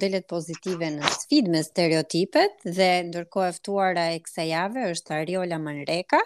[0.00, 5.58] delet pozitive në sfid me stereotipet dhe ndërkohë e ftuara e kësaj jave është Ariola
[5.64, 6.20] Manreka,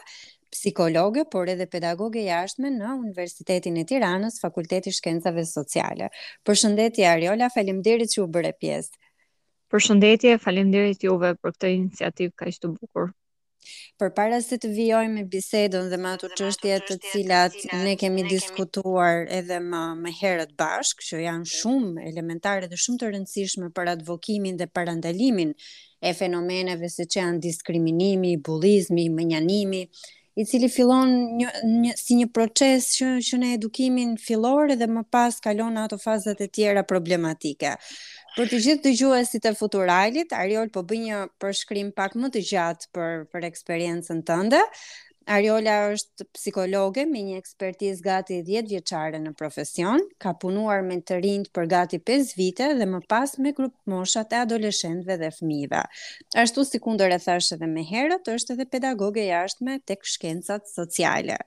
[0.55, 6.13] psikologe por edhe pedagoge jashtme në Universitetin e Tiranës, Fakulteti i Shkencave Sociale.
[6.47, 9.03] Përshëndetje Ariola, faleminderit që u bërë pjesë.
[9.75, 13.11] Përshëndetje, faleminderit juve për këtë iniciativë kaq të bukur.
[14.03, 17.57] Për para se të vijoj me bisedon dhe më ato qështjet të cilat
[17.87, 23.71] ne kemi diskutuar edhe më, herët bashkë, që janë shumë elementare dhe shumë të rëndësishme
[23.79, 25.55] për advokimin dhe për andalimin
[26.05, 29.83] e fenomeneve se që janë diskriminimi, bulizmi, mënjanimi,
[30.37, 35.05] i cili fillon një, një, si një proces që, që në edukimin fillore dhe më
[35.17, 37.77] pas kalon ato fazat e tjera problematike.
[38.35, 42.89] Për të gjithë dëgjuesit e Futuralit, Ariol po bën një përshkrim pak më të gjatë
[42.97, 44.59] për për eksperiencën tënde.
[45.35, 51.21] Ariola është psikologe me një ekspertizë gati 10 vjeçare në profesion, ka punuar me të
[51.23, 55.85] rinjt për gati 5 vite dhe më pas me grup moshat e adoleshentëve dhe fëmijëve.
[56.43, 61.39] Ashtu si kundër e thash edhe më herët, është edhe pedagoge jashtme tek shkencat sociale.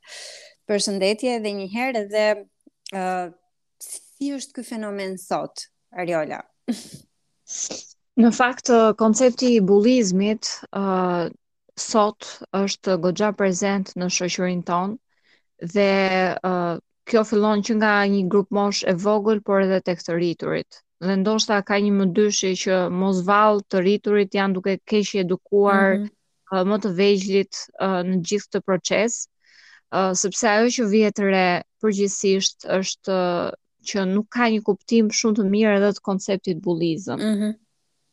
[0.71, 2.25] Përshëndetje edhe një herë dhe
[2.95, 3.25] uh,
[3.91, 6.45] si është ky fenomen sot, Ariola?
[6.69, 11.29] Në fakt, uh, koncepti i bullizmit uh,
[11.79, 12.27] sot
[12.59, 15.85] është gogja prezent në shëshurin tonë dhe
[16.49, 20.81] uh, kjo fillon që nga një grup mosh e vogël, por edhe tek të rriturit.
[21.05, 26.03] Dhe ndoshta ka një mëdyshje që mos vallë të rriturit janë duke keq edukuar mm
[26.03, 26.57] -hmm.
[26.57, 29.15] uh, më të vegjlit uh, në gjithë këtë proces,
[29.95, 31.45] uh, sepse ajo që vjetëre re
[31.83, 33.55] përgjithsisht është uh,
[33.91, 37.21] që nuk ka një kuptim shumë të mirë edhe të konceptit bullizëm.
[37.25, 37.53] Mm -hmm.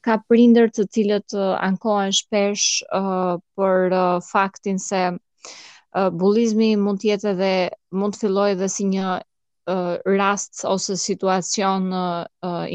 [0.09, 1.37] Ka prinder të cilët
[1.69, 2.67] ankohen shpesh
[2.99, 7.51] uh, për uh, faktin se uh, bullizmi mund të jetë edhe
[8.03, 12.27] mund të fillojë edhe si një uh, rast ose situacion uh,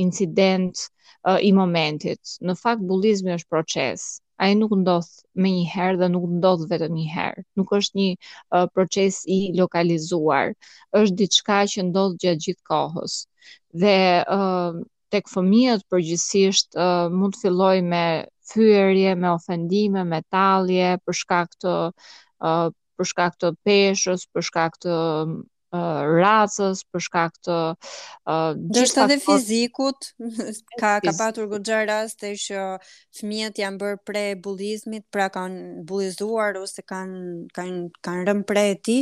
[0.05, 0.85] incident
[1.29, 2.35] uh, i momentit.
[2.49, 4.07] Në fakt bullizmi është proces.
[4.09, 5.09] Mm -hmm ai nuk ndodh
[5.41, 7.41] me një herë dhe nuk ndodh vetëm një herë.
[7.59, 8.05] Nuk është një
[8.55, 10.53] uh, proces i lokalizuar,
[11.01, 13.15] është diçka që ndodh gjatë gjithë kohës.
[13.83, 13.97] Dhe
[14.37, 14.79] uh,
[15.15, 18.03] tek fëmijët përgjithsisht uh, mund të filloj me
[18.53, 22.67] fyerje, me ofendime, me talje për shkak të uh,
[22.99, 24.95] për shkak të peshës, për shkak të
[25.73, 27.57] uh, racës për shkak të
[28.29, 30.09] uh, të fizikut
[30.81, 32.63] ka ka patur goxha raste që
[33.19, 38.97] fëmijët janë bërë pre bullizmit, pra kanë bullizuar ose kanë kanë kanë rënë prej ti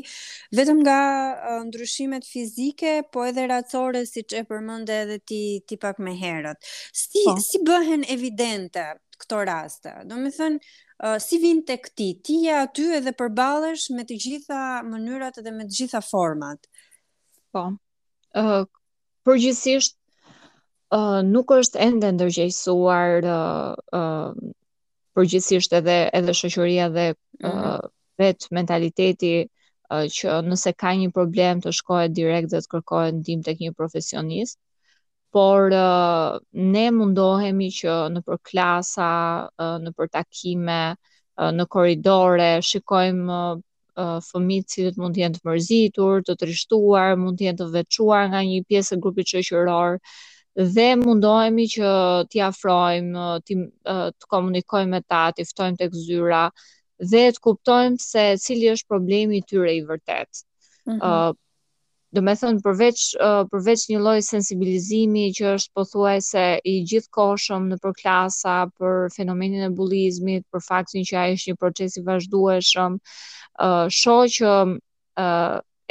[0.58, 6.00] vetëm nga uh, ndryshimet fizike, po edhe racore siç e përmendë edhe ti ti pak
[6.04, 6.62] më herët.
[6.94, 7.38] Si po.
[7.44, 8.84] si bëhen evidente
[9.18, 9.94] këto raste?
[10.06, 10.62] Do të thënë,
[11.20, 12.14] si vin tek ti?
[12.24, 16.60] Ti je aty edhe përballesh me të gjitha mënyrat edhe me të gjitha format.
[17.54, 17.66] Po.
[18.34, 18.64] Ë uh,
[19.28, 24.56] përgjithsisht ë uh, nuk është ende ndërgjegjësuar ë uh, uh,
[25.18, 27.94] përgjithsisht edhe edhe shoqëria dhe uh, mm -hmm.
[28.20, 29.36] vet mentaliteti
[30.14, 34.58] që nëse ka një problem të shkohet direkt dhe të kërkohet ndihmë tek një profesionist
[35.38, 36.40] por uh,
[36.74, 39.08] ne mundohemi që në për klasa,
[39.62, 40.78] uh, në për takime,
[41.38, 43.60] uh, në koridore, shikojmë uh,
[44.02, 48.32] uh, si të mund të jenë të mërzitur, të trishtuar, mund të jenë të vequar
[48.32, 49.46] nga një pjesë e grupi që
[50.74, 51.90] dhe mundohemi që
[52.34, 53.56] t'i afrojmë, t'i
[53.86, 56.48] të komunikojmë me ta, t'i ftojmë tek zyra
[57.12, 60.48] dhe të kuptojmë se cili është problemi i tyre i vërtet.
[60.90, 61.38] mm -hmm
[62.16, 63.00] do me thënë përveç,
[63.52, 69.66] përveç një loj sensibilizimi që është pëthuaj se i gjithë koshëm në përklasa për fenomenin
[69.68, 72.96] e bulizmit, për faktin që a është një proces i vazhdueshëm,
[73.66, 74.54] uh, sho që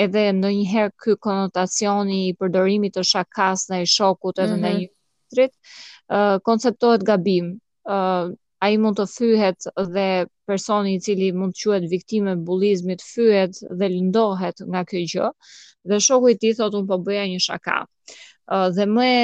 [0.06, 4.80] edhe në njëherë kjo konotacioni i përdorimit të shakas në i shokut edhe mm -hmm.
[4.80, 4.90] në një
[5.36, 7.54] të uh, konceptohet gabim
[8.62, 10.04] a i mund të fyhet dhe
[10.48, 15.28] personi i cili mund të quhet viktimë e bullizmit dhe lëndohet nga kjo gjë
[15.92, 17.78] dhe shoku i tij thot un po bëja një shaka
[18.76, 19.18] dhe më e,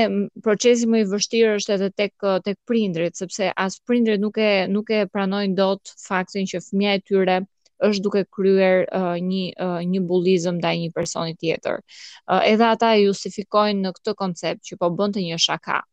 [0.46, 2.12] procesi më i vështirë është edhe tek
[2.48, 7.02] tek prindrit sepse as prindrit nuk e nuk e pranojnë dot faktin që fëmia e
[7.10, 7.38] tyre
[7.86, 11.80] është duke kryer uh, një uh, një bullizëm ndaj një personi tjetër.
[12.30, 15.80] Uh, edhe ata e justifikojnë në këtë koncept që po bënte një shaka.
[15.82, 15.91] Uh,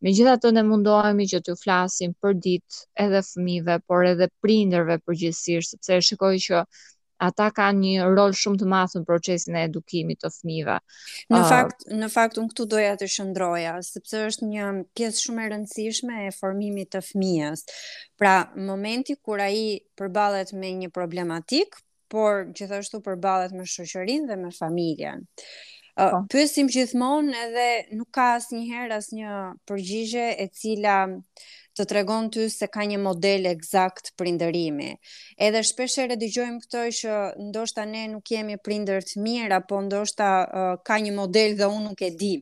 [0.00, 4.98] Me gjitha të ne mundohemi që të flasim për dit edhe fëmive, por edhe prinderve
[5.02, 6.62] për gjithësirë, sepse shikoj që
[7.26, 10.76] ata kanë një rol shumë të madh në procesin e edukimit të fëmijëve.
[11.34, 14.68] Në fakt, uh, në fakt unë këtu doja të shëndroja, sepse është një
[14.98, 17.66] pjesë shumë e rëndësishme e formimit të fëmijës.
[18.20, 19.58] Pra, momenti kur ai
[19.98, 25.26] përballet me një problematik, por gjithashtu përballet me shoqërinë dhe me familjen.
[25.26, 25.50] Uh,
[25.98, 27.62] Uh, Pyesim gjithmonë edhe
[27.98, 30.92] nuk ka asnjëherë asnjë përgjigje e cila
[31.74, 34.92] të tregon ty se ka një model eksakt prindërimi.
[35.48, 37.18] Edhe shpesh herë dëgjojmë këtë që
[37.48, 41.88] ndoshta ne nuk jemi prindër të mirë apo ndoshta uh, ka një model dhe unë
[41.90, 42.32] nuk e di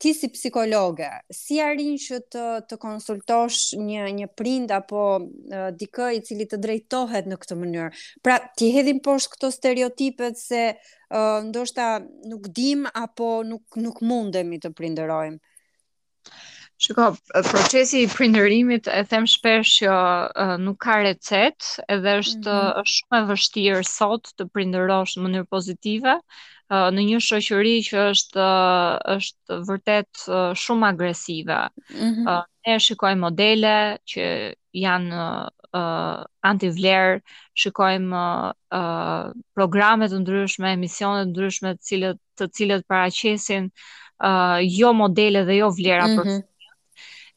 [0.00, 1.04] ti si psikologe,
[1.36, 6.60] si arrin që të të konsultosh një një prind apo uh, dikë i cili të
[6.64, 7.90] drejtohet në këtë mënyrë.
[8.24, 11.90] Pra, ti hedhin poshtë këto stereotipet se uh, ndoshta
[12.32, 15.36] nuk dim apo nuk nuk mundemi të prindërojmë.
[16.80, 19.96] Shiko, procesi i prindërimit e them shpesh që
[20.64, 22.88] nuk ka recetë, edhe është mm -hmm.
[22.94, 26.16] shumë e vështirë sot të prindërosh në mënyrë pozitive,
[26.70, 28.44] në një shoqëri që është
[29.18, 30.20] është vërtet
[30.64, 31.56] shumë agresive.
[31.94, 32.44] Mm -hmm.
[32.68, 33.72] Ne shikojmë modele
[34.12, 34.26] që
[34.84, 35.24] janë
[35.74, 37.20] uh,
[37.62, 38.16] shikojmë
[38.70, 43.68] uh, programe të ndryshme, emisione të ndryshme, të cilët të cilët paraqesin
[44.22, 46.16] uh, jo modele dhe jo vlera mm -hmm.
[46.16, 46.49] për mhm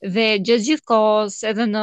[0.03, 1.81] dhe gjithë gjithë kohës edhe në,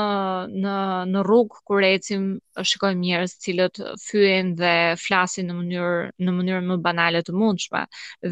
[0.62, 0.72] në,
[1.11, 2.25] në rrugë kur ecim
[2.61, 5.94] shikojmë njerës cilët fyën dhe flasin në mënyrë
[6.26, 7.82] në mënyrë më banale të mundshme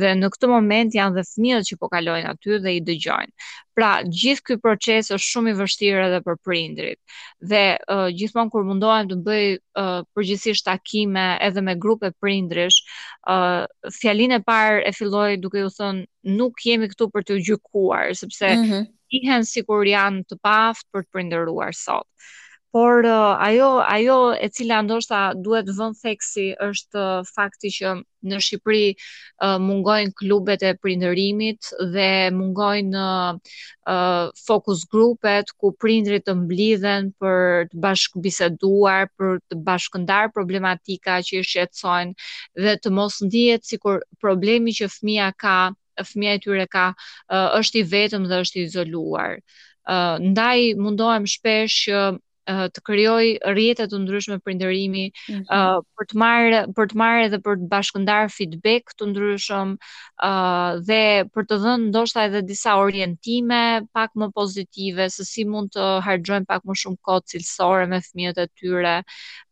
[0.02, 3.32] dhe në këtë moment janë dhe fëmijët që po kalojnë aty dhe i dëgjojnë.
[3.78, 7.00] Pra, gjithë ky proces është shumë i vështirë edhe për prindrit.
[7.50, 12.82] Dhe uh, gjithmonë kur mundohem të bëj uh, përgjithsisht takime edhe me grupe prindrish,
[13.24, 17.40] ë uh, fjalinë e parë e filloj duke ju thënë nuk jemi këtu për të
[17.48, 22.06] gjykuar, sepse mm -hmm ihen sikur janë të paft për të prindëruar sot.
[22.76, 27.92] Por uh, ajo ajo e cila ndoshta duhet vënë theksi është uh, fakti që
[28.28, 33.40] në Shqipëri uh, mungojnë klubet e prindërimit dhe mungojnë uh,
[33.94, 41.40] uh, focus grupet ku prindrit të mblidhen për të bashkëbiseduar, për të bashkëndar problematika që
[41.40, 42.30] i shqetësojnë
[42.66, 45.56] dhe të mos ndihet sikur problemi që fëmia ka
[46.04, 46.84] fëmija e tyre ka
[47.58, 49.36] është i vetëm dhe është i izoluar.
[50.30, 52.00] Ndaj mundohem shpesh që
[52.48, 55.46] të krijoj rrjete të ndryshme prindërimi, mm -hmm.
[55.52, 59.74] uh, për të marrë për të marrë edhe për të bashkëndar feedback të ndryshëm,
[60.28, 61.00] uh, dhe
[61.34, 63.60] për të dhënë ndoshta edhe disa orientime
[63.92, 68.40] pak më pozitive se si mund të harxojmë pak më shumë kohë cilësore me fëmijët
[68.44, 68.94] e tyre,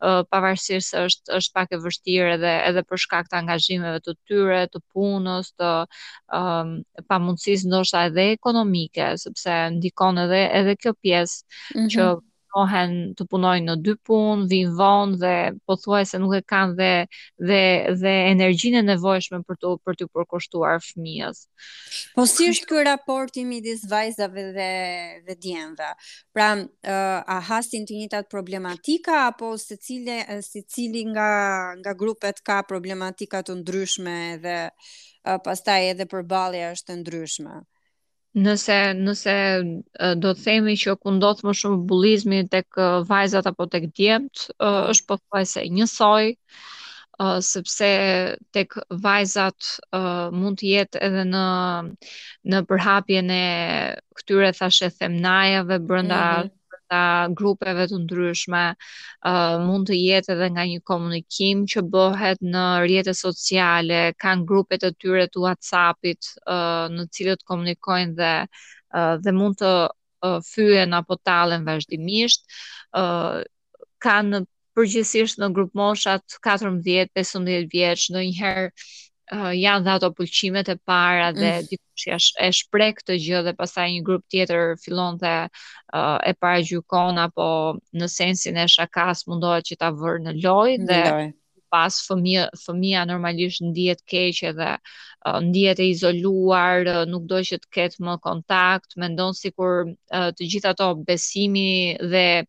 [0.06, 4.14] uh, pavarësisht se është është pak e vështirë edhe edhe për shkak të angazhimeve të
[4.28, 5.72] tyre, të punës, të
[6.38, 6.72] um,
[7.10, 11.90] pamundësisë ndoshta edhe ekonomike, sepse ndikon edhe edhe kjo pjesë mm -hmm.
[11.92, 12.08] që
[12.56, 16.76] shkohen të punojnë në dy punë, vinë vonë dhe po thuaj se nuk e kanë
[16.76, 17.06] dhe
[17.50, 17.58] dhe
[18.02, 21.42] dhe energjinë e nevojshme për të për të përkoshtuar fëmijës.
[22.16, 24.70] Po si është ky raporti midis vajzave dhe
[25.28, 25.90] dhe djemve?
[26.32, 31.28] Pra, uh, a hasin të njëjtat problematika apo secili secili nga
[31.82, 34.58] nga grupet ka problematika të ndryshme dhe
[35.28, 37.60] uh, pastaj edhe përballja është e ndryshme
[38.44, 38.74] nëse
[39.04, 39.34] nëse
[40.20, 42.78] do të themi që ku ndodh më shumë bullizmi tek
[43.10, 46.26] vajzat apo tek djemt është pothuajse njësoj
[47.48, 47.90] sepse
[48.56, 49.72] tek vajzat
[50.36, 51.46] mund të jetë edhe në
[52.52, 53.42] në përhapjen e
[54.20, 56.55] këtyre thashë themnajave brenda mm -hmm
[56.86, 58.60] nga grupeve të ndryshme,
[59.28, 64.86] uh, mund të jetë edhe nga një komunikim që bëhet në rjete sociale, kanë grupet
[64.88, 68.32] e tyre të Whatsappit uh, në cilët komunikojnë dhe,
[68.98, 72.44] uh, dhe mund të uh, fyën apo talen vazhdimisht,
[73.00, 73.42] uh,
[74.06, 74.44] kanë
[74.76, 78.70] përgjithsisht në grup moshat 14-15 vjeç, ndonjëherë
[79.32, 81.66] uh, janë dhe ato pëlqimet e para dhe mm.
[81.70, 85.32] dikush e, sh e shprek këtë gjë dhe pasaj një grup tjetër fillon dhe
[85.96, 87.48] uh, e para gjukon apo
[87.98, 91.24] në sensin e shakas mundohet që ta vërë në loj dhe loj.
[91.74, 94.70] pas fëmija, fëmia normalisht ndijet keqe dhe
[95.26, 99.88] ndihet ndijet e izoluar, nuk do që të ketë më kontakt, me ndonë si kur
[100.14, 102.46] të gjitha to besimi dhe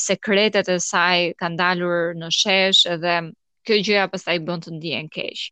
[0.00, 3.18] sekretet e saj kanë dalur në shesh edhe
[3.66, 5.42] kjo gjëja pastaj bën të ndjehen keq.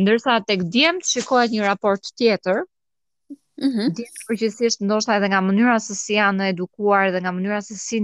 [0.00, 2.62] Ndërsa tek djemt shikohet një raport tjetër,
[3.62, 7.60] ëh, mm djemt përgjithsisht ndoshta edhe nga mënyra se si janë edukuar dhe nga mënyra
[7.68, 8.00] se si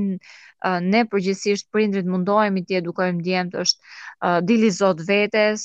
[0.64, 5.64] ne përgjithsisht prindrit mundohemi të edukojmë djemt është dili zot vetes,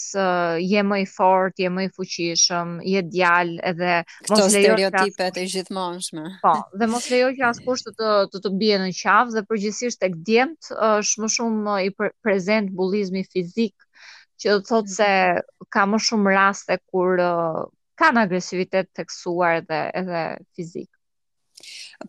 [0.62, 3.94] je më i fort, je më i fuqishëm, je djalë edhe
[4.28, 6.26] Këto mos lejo stereotipet e gjithmonshme.
[6.44, 10.02] Po, dhe mos lejo që askush të të të, të bie në qafë dhe përgjithsisht
[10.04, 13.74] tek djemt është më shumë i pre prezent bullizmi fizik
[14.42, 15.42] që do të thotë se mm.
[15.74, 17.22] ka më shumë raste kur
[18.02, 20.26] kanë agresivitet teksuar dhe edhe
[20.58, 20.90] fizik.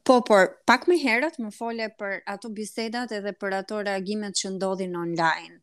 [0.05, 4.55] Po por pak më herët më fole për ato bisedat edhe për ato reagimet që
[4.57, 5.59] ndodhin online.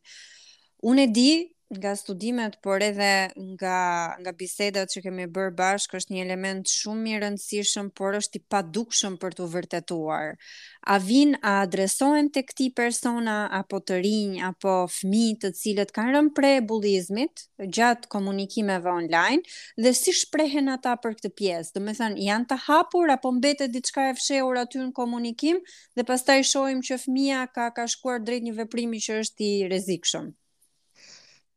[0.93, 1.29] Unë e di
[1.71, 3.77] nga studimet, por edhe nga
[4.19, 8.43] nga bisedat që kemi bërë bashkë, është një element shumë i rëndësishëm, por është i
[8.51, 10.35] padukshëm për të vërtetuar.
[10.81, 16.15] A vin a adresohen tek ti persona apo të rinj apo fëmijë të cilët kanë
[16.17, 19.45] rënë pre bullizmit gjatë komunikimeve online
[19.77, 21.75] dhe si shprehen ata për këtë pjesë?
[21.77, 25.61] Do të thënë, janë të hapur apo mbetet diçka e fshehur aty në komunikim
[25.95, 30.33] dhe pastaj shohim që fëmia ka ka shkuar drejt një veprimi që është i rrezikshëm?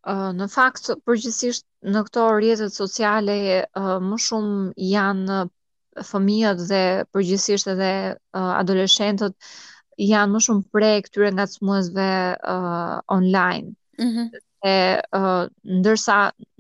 [0.06, 3.37] në fakt përgjithsisht në këto rrjetet sociale
[4.04, 5.38] më shumë janë
[6.08, 6.82] fëmijët dhe
[7.14, 7.90] përgjithsisht edhe
[8.40, 9.34] adoleshentët
[10.02, 13.75] janë më shumë prej këtyre ngacmuesve uh, online.
[13.99, 14.30] Mm
[14.64, 16.14] ndërsa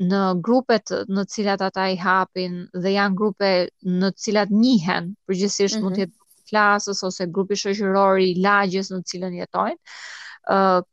[0.04, 3.48] në grupet në të cilat ata i hapin dhe janë grupe
[3.88, 5.82] në të cilat njihen, përgjithsisht mm -hmm.
[5.84, 6.12] mund mm-hmm.
[6.12, 9.80] të jetë klasës ose grupi shoqëror i lagjes në të cilën jetojnë,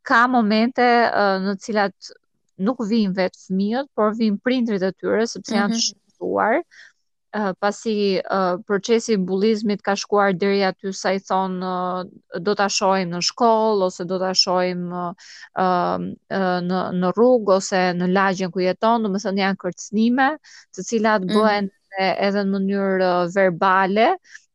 [0.07, 0.87] ka momente
[1.43, 1.95] në të cilat
[2.63, 5.91] nuk vin vetë fëmijët, por vin prindrit e tyre sepse janë mm -hmm.
[5.91, 6.61] shqetësuar.
[7.39, 7.89] uh, pasi
[8.37, 12.03] uh, procesi i bullizmit ka shkuar deri aty sa i thon uh,
[12.45, 15.13] do ta shohim në shkollë ose do ta shohim uh,
[15.63, 15.99] uh,
[16.69, 20.27] në në rrug ose në lagjen ku jeton, domethënë janë kërcënime,
[20.73, 21.65] të cilat mm bëhen
[22.01, 24.07] edhe në mënyrë verbale,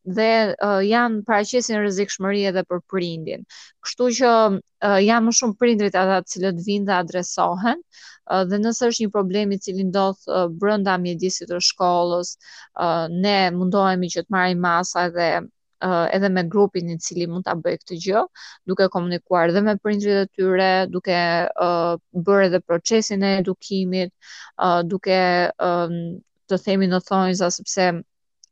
[0.07, 0.29] dhe
[0.63, 3.41] uh, janë paraqesin rrezikshmëri edhe për prindin.
[3.87, 7.83] Kështu që uh, janë më shumë prindrit ata të cilët vinë dhe adresohen
[8.31, 12.37] uh, dhe nëse është një problem i cili ndodh uh, brenda mjedisit të shkollës,
[12.79, 17.49] uh, ne mundohemi që të marrim masa dhe uh, edhe me grupin i cili mund
[17.51, 18.23] ta bëjë këtë gjë,
[18.71, 21.19] duke komunikuar dhe me prindrit e tyre, duke
[21.67, 24.15] uh, bërë edhe procesin e edukimit,
[24.63, 25.19] uh, duke
[25.59, 25.99] uh,
[26.47, 27.91] të themi në thonjza sepse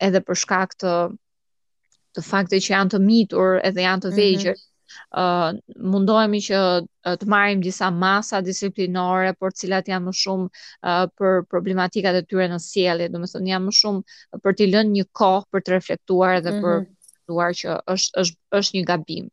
[0.02, 0.98] edhe për shkak të
[2.16, 4.18] të fakte që janë të mitur edhe janë të mhm.
[4.20, 5.50] vegjër, mm -hmm.
[5.50, 11.04] uh, mundohemi që uh, të marim disa masa disiplinore por cilat janë më shumë uh,
[11.18, 15.08] për problematikat e tyre në sjellje, domethënë thënë janë më shumë për t'i lënë një
[15.22, 16.66] kohë për të reflektuar edhe mm -hmm.
[16.66, 16.92] për mhm.
[17.32, 19.32] duar që është, është, është një gabim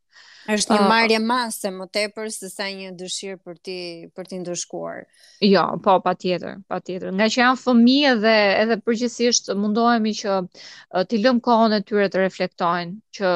[0.50, 0.74] është po.
[0.77, 3.75] një uh, marrje mase më tepër se sa një dëshirë për ti
[4.17, 5.03] për ti ndëshkuar.
[5.45, 7.12] Jo, po patjetër, patjetër.
[7.19, 8.33] Nga që janë fëmijë dhe
[8.63, 13.33] edhe përgjithsisht mundohemi që uh, ti lëm kohën e tyre të reflektojnë që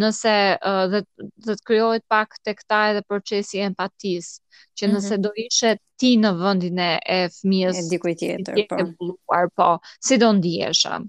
[0.00, 1.00] nëse uh, dhe,
[1.44, 4.38] të krijohet pak tek ta edhe procesi empatisë,
[4.78, 5.24] që nëse mm -hmm.
[5.26, 9.10] do ishe ti në vendin e fëmijës e dikuj tjetër, po.
[9.56, 9.68] po,
[10.06, 11.00] si do ndihesha?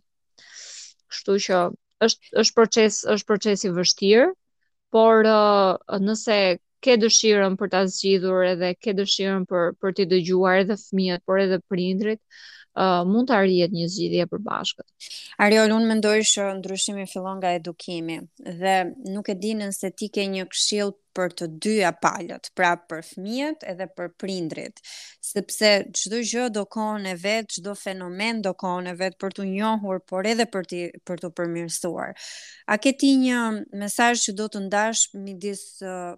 [1.09, 1.55] Kështu që
[2.05, 4.27] është është proces, është proces i vështirë,
[4.95, 5.75] por uh,
[6.07, 6.35] nëse
[6.85, 11.41] ke dëshirën për ta zgjidhur edhe ke dëshirën për për të dëgjuar edhe fëmijët, por
[11.45, 12.21] edhe prindrit,
[12.75, 15.10] uh, mund të arrijet një zgjidhje për bashkët.
[15.46, 18.20] Ariol, unë mendoj shë ndryshimi fillon nga edukimi
[18.60, 18.75] dhe
[19.15, 23.63] nuk e di nëse ti ke një këshill për të dyja palët, pra për fëmijët
[23.72, 24.82] edhe për prindrit,
[25.24, 29.46] sepse çdo gjë do kohën e vet, çdo fenomen do kohën e vet për të
[29.53, 32.12] njohur, por edhe për të për të përmirësuar.
[32.67, 33.39] A ke ti një
[33.86, 36.17] mesazh që do të ndash midis eh, eh,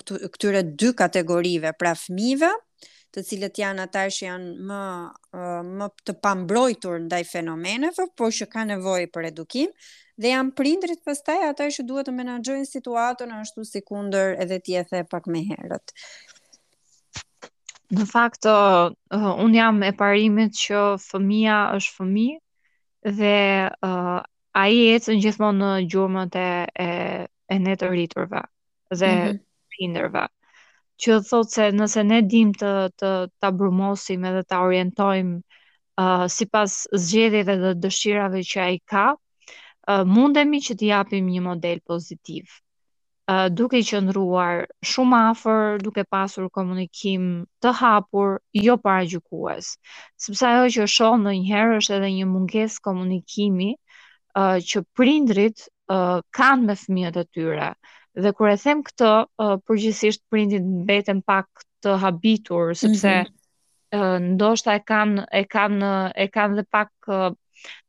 [0.00, 2.54] këty, këtyre dy kategorive, pra fëmijëve,
[3.14, 4.84] të cilët janë ata që janë më
[5.80, 9.70] më të pambrojtur ndaj fenomeneve, por që kanë nevojë për edukim
[10.22, 14.76] dhe janë prindrit pastaj ata që duhet të menaxhojnë situatën ashtu si kundër edhe ti
[14.80, 15.94] e the pak më herët.
[17.94, 22.40] Në fakt un jam e parimit që fëmia është fëmijë
[23.18, 23.32] dhe
[23.86, 24.20] uh,
[24.56, 26.48] ai ecën gjithmonë në gjurmët e
[27.52, 28.40] e netëritorve
[28.98, 29.38] dhe mm -hmm.
[29.68, 30.22] prindërve.
[30.24, 30.32] uh,
[31.02, 33.08] që do thotë se nëse ne dim të të
[33.42, 40.60] ta brumosim edhe ta orientojm uh, sipas zgjedhjeve dhe dëshirave që ai ka, uh, mundemi
[40.68, 42.44] që t'i japim një model pozitiv.
[43.32, 47.22] Uh, duke qëndruar shumë afër, duke pasur komunikim
[47.64, 48.34] të hapur,
[48.66, 49.70] jo paragjykues.
[50.24, 53.70] Sepse ajo që shoh ndonjëherë është edhe një mungesë komunikimi
[54.36, 57.70] uh, që prindrit uh, kanë me fëmijët e tyre.
[58.22, 59.06] Dhe kur e them këtë,
[59.44, 63.32] uh, përgjithsisht prindit mbeten pak të habitur sepse mm -hmm.
[64.00, 65.90] uh, ndoshta e kanë e kanë
[66.24, 67.32] e kanë dhe pak uh,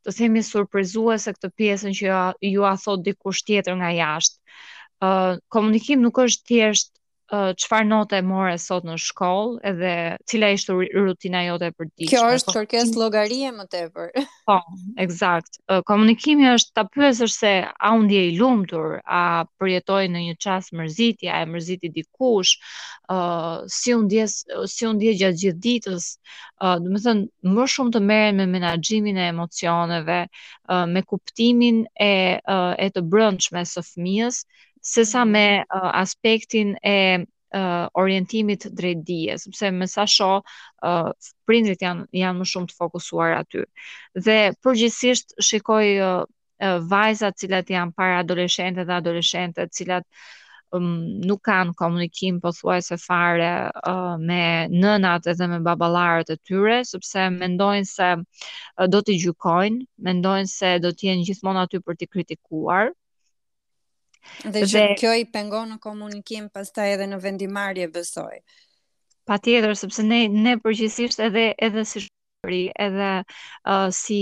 [0.07, 4.39] të themi surprizuese këtë pjesën që ju a, ju a thot dikush tjetër nga jashtë.
[5.05, 9.93] Uh, komunikim nuk është thjesht uh, çfarë uh, note morë sot në shkollë edhe
[10.29, 10.73] cila ishte
[11.05, 12.09] rutina jote për ditë.
[12.11, 14.11] Kjo është kërkesë llogarie më tepër.
[14.49, 14.59] Po,
[15.01, 15.57] eksakt.
[15.69, 20.35] Uh, komunikimi është ta pyesësh se a u ndje i lumtur, a përjetoi në një
[20.45, 22.59] çast mrzitje, a e mrziti dikush,
[23.09, 24.37] uh, si u ndjes,
[24.75, 26.09] si u ndje gjatë gjithë ditës,
[26.61, 30.21] uh, do të thënë më shumë të merren me menaxhimin e emocioneve,
[30.69, 32.13] uh, me kuptimin e
[32.45, 34.43] uh, e të brendshme së fëmijës,
[34.85, 37.25] se sa me uh, aspektin e
[37.57, 40.29] uh, orientimit drejt dije, sepse me sa sho
[40.85, 41.09] uh,
[41.47, 43.63] prindrit janë janë më shumë të fokusuar aty.
[44.27, 46.23] Dhe përgjithsisht shikoj uh,
[46.61, 50.05] uh, vajzat cilat janë para adoleshente dhe adoleshente të cilat
[50.69, 50.85] um,
[51.31, 53.49] nuk kanë komunikim po thuaj se fare
[53.89, 54.41] uh, me
[54.85, 60.75] nënat edhe me babalarët e tyre, sëpse mendojnë se uh, do t'i gjykojnë, mendojnë se
[60.85, 62.93] do t'jenë gjithmonë aty për t'i kritikuar,
[64.43, 68.37] Dhe, dhe që kjo i pengon në komunikim pastaj edhe në vendimarrje besoj.
[69.31, 74.19] Patjetër, sepse ne ne përgjithsisht edhe edhe si shoqëri, edhe uh, si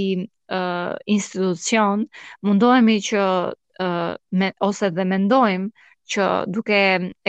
[0.59, 2.05] uh, institucion
[2.49, 4.11] mundohemi që uh,
[4.43, 6.29] me, ose dhe mendojmë që
[6.59, 6.79] duke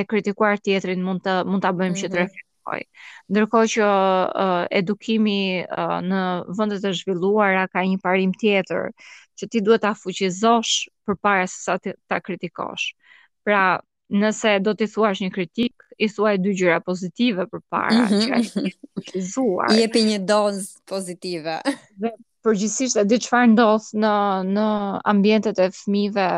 [0.05, 2.17] e kritikuar tjetrin mund të mund ta bëjmë mm -hmm.
[2.17, 2.39] që mhm.
[2.39, 2.83] të kërkoj.
[3.31, 6.21] Ndërkohë që uh, edukimi uh, në
[6.59, 8.91] vendet e zhvilluara ka një parim tjetër,
[9.39, 11.79] që ti duhet ta fuqizosh përpara se sa
[12.09, 12.93] ta kritikosh.
[13.45, 13.81] Pra,
[14.15, 18.23] nëse do t'i thuash një kritik, i thuaj dy gjëra pozitive përpara, mm -hmm.
[18.23, 19.67] që ai të fuqizuar.
[19.73, 21.61] I jepi një dozë pozitive.
[22.45, 24.15] Përgjithsisht edhe çfarë ndodh në
[24.55, 24.65] në
[25.13, 26.29] ambientet e fëmijëve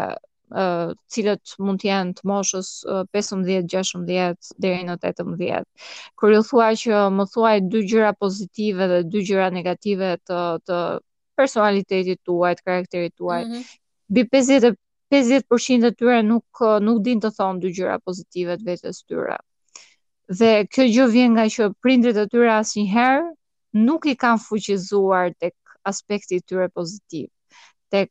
[1.10, 4.06] cilët mund të jenë të moshës uh, 15, 16
[4.62, 5.64] deri në 18.
[6.14, 10.78] Kur ju thua që më thuaj dy gjëra pozitive dhe dy gjëra negative të të
[11.36, 13.40] personalitetit tuaj, të karakterit tuaj.
[13.44, 13.64] Mm -hmm.
[14.08, 14.76] Bi 50
[15.14, 16.46] 50% e tyre nuk
[16.82, 19.36] nuk din të thonë dy gjëra pozitive të vetes tyre.
[20.38, 23.26] Dhe kjo gjë vjen nga që prindrit e tyre asnjëherë
[23.86, 25.54] nuk i kanë fuqizuar tek
[25.90, 27.28] aspekti i tyre pozitiv
[27.94, 28.10] tek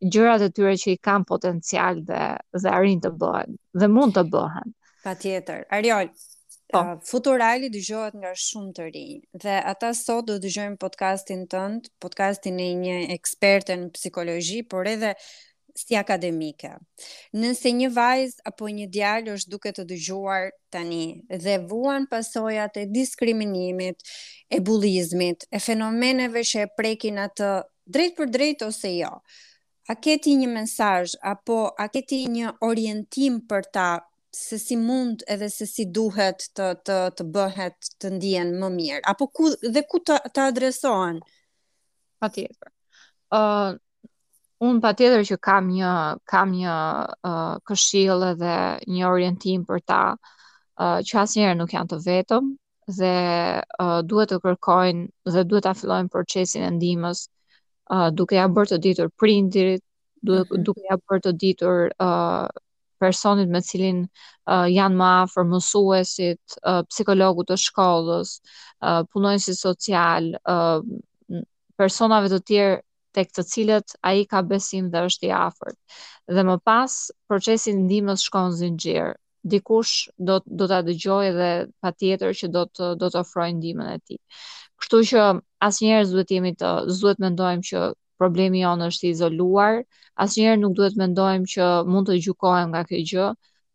[0.00, 2.22] gjërat e tyre që i kanë potencial dhe
[2.52, 4.74] dhe arrin të bëhen dhe mund të bëhen.
[5.04, 5.64] Patjetër.
[5.72, 6.10] Ariol,
[6.72, 6.80] po.
[6.82, 12.58] Uh, futurali dëgjohet nga shumë të rinj dhe ata sot do dëgjojnë podcastin tënd, podcastin
[12.60, 15.14] e një eksperte në psikologji, por edhe
[15.76, 16.72] si akademike.
[17.36, 22.86] Nëse një vajzë apo një djalë është duke të dëgjuar tani dhe vuan pasojat e
[22.92, 24.00] diskriminimit,
[24.52, 27.50] e bullizmit, e fenomeneve që e prekin atë
[27.86, 29.12] drejt për drejt ose jo,
[29.88, 33.84] a keti një mensaj, apo a keti një orientim për ta,
[34.36, 39.02] se si mund edhe se si duhet të, të, të bëhet të ndjen më mirë,
[39.12, 41.20] apo ku, dhe ku të, të adresohen?
[42.20, 42.70] Pa tjetër.
[43.36, 43.70] Uh,
[44.68, 45.92] unë pa tjetër që kam një,
[46.30, 46.74] kam një
[47.30, 48.56] uh, këshilë dhe
[48.92, 50.02] një orientim për ta,
[50.82, 52.52] uh, që asë njerë nuk janë të vetëm,
[52.98, 53.14] dhe
[53.80, 57.24] uh, duhet të kërkojnë dhe duhet të afilojnë procesin e ndimës
[57.90, 59.82] uh, duke ja bërë të ditur prindirit,
[60.22, 60.62] duke, mhm.
[60.66, 62.46] duke ja bërë të ditur uh,
[63.00, 64.04] personit me cilin
[64.48, 68.38] uh, janë më afër mësuesit, uh, psikologu të shkollës,
[68.80, 70.80] uh, punojnësit social, uh,
[71.76, 72.80] personave të tjerë
[73.16, 75.76] tek të cilët a i ka besim dhe është i afërt.
[76.28, 76.96] Dhe më pas,
[77.28, 79.14] procesin ndimës shkon zinxhir.
[79.46, 83.92] Dikush do, do të dëgjojë dhe pa tjetër që do të, do të ofrojë ndimën
[83.94, 84.18] e ti.
[84.80, 85.22] Kështu që
[85.64, 87.84] asnjëherë duhet jemi të duhet mendojmë që
[88.22, 89.78] problemi jonë është i izoluar,
[90.24, 93.26] asnjëherë nuk duhet mendojmë që mund të gjykohem nga kjo gjë,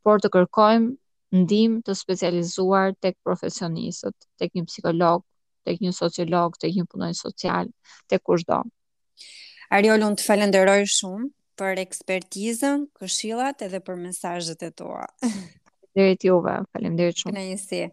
[0.06, 5.24] por të kërkojmë ndihmë të specializuar tek profesionistët, tek një psikolog,
[5.66, 7.70] tek një sociolog, tek një punonjës social,
[8.12, 8.62] tek kushdo.
[9.72, 11.30] Ariol, unë të falenderoj shumë
[11.62, 15.06] për ekspertizën, këshillat edhe për mesazhet e tua.
[15.92, 17.38] Faleminderit juve, faleminderit shumë.
[17.38, 17.88] Në njësi.